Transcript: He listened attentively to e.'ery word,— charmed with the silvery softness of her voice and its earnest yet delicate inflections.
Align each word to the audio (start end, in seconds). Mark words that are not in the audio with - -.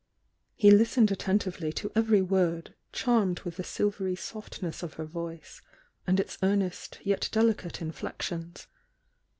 He 0.55 0.71
listened 0.71 1.11
attentively 1.11 1.71
to 1.73 1.91
e.'ery 1.95 2.23
word,— 2.23 2.73
charmed 2.91 3.41
with 3.41 3.57
the 3.57 3.63
silvery 3.63 4.15
softness 4.15 4.81
of 4.81 4.95
her 4.95 5.05
voice 5.05 5.61
and 6.07 6.19
its 6.19 6.39
earnest 6.41 6.97
yet 7.03 7.29
delicate 7.31 7.83
inflections. 7.83 8.65